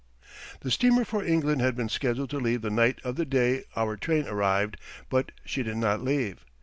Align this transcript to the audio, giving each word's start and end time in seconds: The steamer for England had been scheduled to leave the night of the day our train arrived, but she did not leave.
The 0.61 0.71
steamer 0.71 1.05
for 1.05 1.23
England 1.23 1.61
had 1.61 1.75
been 1.75 1.87
scheduled 1.87 2.31
to 2.31 2.39
leave 2.39 2.63
the 2.63 2.71
night 2.71 2.99
of 3.03 3.17
the 3.17 3.23
day 3.23 3.65
our 3.75 3.95
train 3.97 4.27
arrived, 4.27 4.77
but 5.11 5.31
she 5.45 5.61
did 5.61 5.77
not 5.77 6.01
leave. 6.03 6.43